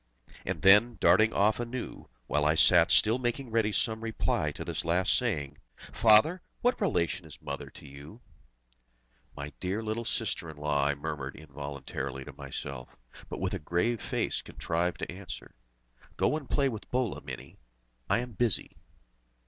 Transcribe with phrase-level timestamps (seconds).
[0.47, 4.83] And then, darting off anew, while I sat still making ready some reply to this
[4.83, 6.41] last saying, "Father!
[6.61, 8.19] what relation is Mother to you?"
[9.37, 12.95] "My dear little sister in the law!" I murmured involuntarily to myself,
[13.29, 15.53] but with a grave face contrived to answer:
[16.17, 17.59] "Go and play with Bhola, Mini!
[18.09, 18.77] I am busy!"